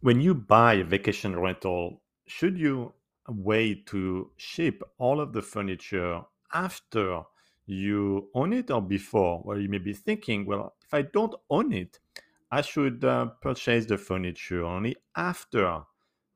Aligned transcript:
when 0.00 0.20
you 0.20 0.34
buy 0.34 0.74
a 0.74 0.84
vacation 0.84 1.38
rental, 1.38 2.00
should 2.26 2.58
you 2.58 2.92
wait 3.28 3.86
to 3.86 4.30
ship 4.36 4.82
all 4.98 5.20
of 5.20 5.32
the 5.32 5.42
furniture 5.42 6.22
after 6.52 7.22
you 7.66 8.28
own 8.34 8.52
it 8.52 8.70
or 8.70 8.80
before? 8.80 9.40
Where 9.40 9.58
you 9.58 9.68
may 9.68 9.78
be 9.78 9.92
thinking, 9.92 10.46
well, 10.46 10.74
if 10.82 10.94
I 10.94 11.02
don't 11.02 11.34
own 11.50 11.72
it, 11.72 11.98
I 12.50 12.62
should 12.62 13.04
uh, 13.04 13.26
purchase 13.42 13.86
the 13.86 13.98
furniture 13.98 14.64
only 14.64 14.96
after, 15.16 15.82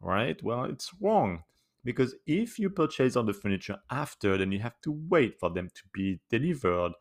right? 0.00 0.40
Well, 0.42 0.64
it's 0.64 0.90
wrong 1.00 1.42
because 1.84 2.14
if 2.26 2.58
you 2.58 2.70
purchase 2.70 3.16
all 3.16 3.24
the 3.24 3.32
furniture 3.32 3.78
after, 3.90 4.36
then 4.36 4.52
you 4.52 4.60
have 4.60 4.80
to 4.82 4.92
wait 5.08 5.40
for 5.40 5.50
them 5.50 5.70
to 5.74 5.82
be 5.92 6.20
delivered 6.30 6.92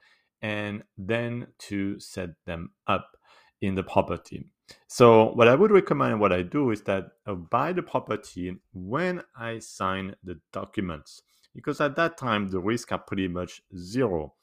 and 0.42 0.84
then 0.98 1.48
to 1.58 2.00
set 2.00 2.30
them 2.46 2.72
up 2.88 3.18
in 3.62 3.76
the 3.76 3.84
property. 3.84 4.48
So, 4.88 5.34
what 5.34 5.48
I 5.48 5.56
would 5.56 5.72
recommend, 5.72 6.20
what 6.20 6.32
I 6.32 6.42
do 6.42 6.72
is 6.72 6.82
that 6.84 7.06
I 7.26 7.34
buy 7.34 7.74
the 7.74 7.84
property 7.84 8.56
when 8.74 9.22
I 9.36 9.60
sign 9.60 10.16
the 10.24 10.40
documents, 10.52 11.22
because 11.56 11.82
at 11.82 11.96
that 11.96 12.18
time 12.18 12.50
the 12.50 12.60
risks 12.60 12.92
are 12.92 13.00
pretty 13.00 13.28
much 13.28 13.62
zero. 13.76 14.34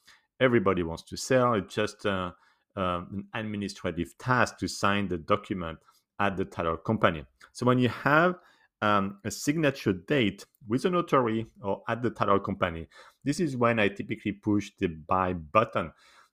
Everybody 0.41 0.83
wants 0.83 1.05
to 1.05 1.17
sell. 1.17 1.55
It's 1.55 1.75
just 1.75 2.05
uh, 2.07 2.33
uh, 2.77 3.03
an 3.13 3.27
administrative 3.35 4.17
task 4.19 4.59
to 4.59 4.69
sign 4.69 5.09
the 5.09 5.19
document 5.19 5.79
at 6.19 6.37
the 6.37 6.45
title 6.45 6.77
company. 6.77 7.25
So, 7.53 7.65
when 7.65 7.79
you 7.79 7.89
have 7.89 8.37
um, 8.83 9.19
a 9.25 9.31
signature 9.31 9.93
date 9.93 10.45
with 10.67 10.85
a 10.85 10.91
notary 10.91 11.47
or 11.63 11.83
at 11.89 12.03
the 12.03 12.11
title 12.11 12.41
company, 12.41 12.89
this 13.25 13.41
is 13.41 13.57
when 13.57 13.79
I 13.79 13.89
typically 13.89 14.33
push 14.33 14.71
the 14.79 14.89
buy 14.89 15.33
button 15.33 15.93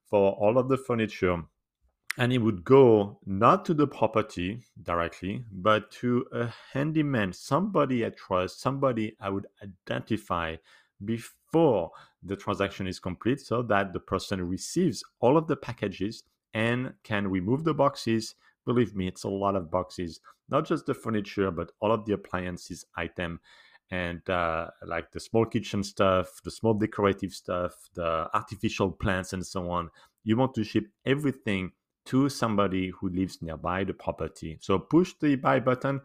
for 0.09 0.31
all 0.33 0.57
of 0.57 0.69
the 0.69 0.77
furniture 0.77 1.43
and 2.17 2.33
it 2.33 2.39
would 2.39 2.63
go 2.63 3.19
not 3.25 3.63
to 3.65 3.73
the 3.73 3.85
property 3.85 4.63
directly, 4.81 5.45
but 5.51 5.91
to 5.91 6.25
a 6.31 6.51
handyman, 6.73 7.31
somebody 7.31 8.05
I 8.05 8.09
trust, 8.09 8.59
somebody 8.59 9.15
I 9.21 9.29
would 9.29 9.45
identify 9.61 10.55
before 11.05 11.91
the 12.23 12.35
transaction 12.35 12.87
is 12.87 12.99
complete 12.99 13.39
so 13.39 13.61
that 13.63 13.93
the 13.93 13.99
person 13.99 14.41
receives 14.47 15.03
all 15.19 15.37
of 15.37 15.47
the 15.47 15.55
packages 15.55 16.23
and 16.55 16.93
can 17.03 17.27
remove 17.27 17.63
the 17.63 17.73
boxes. 17.75 18.33
Believe 18.65 18.95
me, 18.95 19.07
it's 19.07 19.23
a 19.23 19.29
lot 19.29 19.55
of 19.55 19.69
boxes, 19.69 20.19
not 20.49 20.65
just 20.65 20.87
the 20.87 20.95
furniture, 20.95 21.51
but 21.51 21.71
all 21.81 21.91
of 21.91 22.05
the 22.05 22.13
appliances 22.13 22.83
item 22.95 23.39
and 23.91 24.27
uh, 24.29 24.67
like 24.85 25.11
the 25.11 25.19
small 25.19 25.45
kitchen 25.45 25.83
stuff, 25.83 26.41
the 26.43 26.51
small 26.51 26.73
decorative 26.73 27.31
stuff, 27.31 27.73
the 27.93 28.27
artificial 28.33 28.91
plants, 28.91 29.33
and 29.33 29.45
so 29.45 29.69
on. 29.69 29.89
You 30.23 30.35
want 30.35 30.55
to 30.55 30.63
ship 30.63 30.87
everything 31.05 31.71
to 32.07 32.29
somebody 32.29 32.89
who 32.89 33.09
lives 33.09 33.41
nearby 33.41 33.83
the 33.83 33.93
property. 33.93 34.57
So 34.61 34.79
push 34.79 35.13
the 35.19 35.35
buy 35.35 35.59
button 35.59 36.01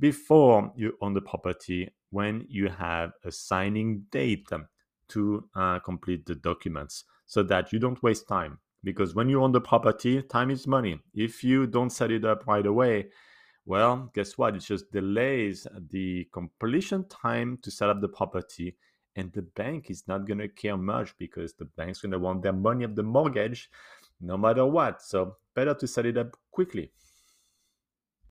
before 0.00 0.72
you 0.76 0.96
own 1.00 1.14
the 1.14 1.20
property 1.20 1.88
when 2.10 2.46
you 2.48 2.68
have 2.68 3.12
a 3.24 3.30
signing 3.30 4.04
date 4.10 4.48
to 5.08 5.48
uh, 5.54 5.78
complete 5.80 6.26
the 6.26 6.34
documents 6.34 7.04
so 7.26 7.42
that 7.42 7.72
you 7.72 7.78
don't 7.78 8.02
waste 8.02 8.28
time. 8.28 8.58
Because 8.82 9.14
when 9.14 9.28
you 9.28 9.42
own 9.42 9.52
the 9.52 9.60
property, 9.60 10.22
time 10.22 10.50
is 10.50 10.66
money. 10.66 11.00
If 11.14 11.42
you 11.42 11.66
don't 11.66 11.90
set 11.90 12.10
it 12.10 12.24
up 12.24 12.46
right 12.46 12.66
away, 12.66 13.08
well, 13.64 14.10
guess 14.14 14.38
what? 14.38 14.54
It 14.54 14.60
just 14.60 14.92
delays 14.92 15.66
the 15.90 16.28
completion 16.32 17.08
time 17.08 17.58
to 17.62 17.70
set 17.70 17.90
up 17.90 18.00
the 18.00 18.08
property. 18.08 18.76
And 19.16 19.32
the 19.32 19.42
bank 19.42 19.90
is 19.90 20.06
not 20.06 20.26
going 20.26 20.38
to 20.38 20.48
care 20.48 20.76
much 20.76 21.16
because 21.18 21.54
the 21.54 21.64
bank's 21.64 22.00
going 22.00 22.12
to 22.12 22.18
want 22.18 22.42
their 22.42 22.52
money 22.52 22.84
of 22.84 22.94
the 22.94 23.02
mortgage 23.02 23.70
no 24.20 24.36
matter 24.36 24.66
what. 24.66 25.02
So 25.02 25.36
better 25.54 25.74
to 25.74 25.86
set 25.86 26.06
it 26.06 26.18
up 26.18 26.36
quickly. 26.50 26.92